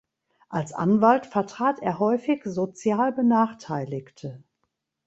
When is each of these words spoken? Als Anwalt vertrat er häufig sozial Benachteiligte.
Als 0.49 0.73
Anwalt 0.73 1.27
vertrat 1.27 1.77
er 1.79 1.99
häufig 1.99 2.41
sozial 2.45 3.11
Benachteiligte. 3.11 4.41